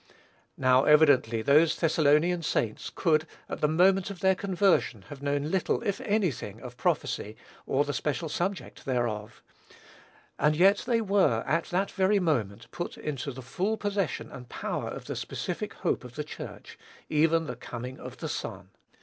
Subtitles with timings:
[0.57, 5.83] Now, evidently, those Thessalonian saints could, at the moment of their conversion, have known little,
[5.83, 9.43] if any thing, of prophecy, or the special subject thereof;
[10.39, 14.89] and yet they were, at that very moment, put into the full possession and power
[14.89, 18.69] of the specific hope of the Church, even the coming of the Son.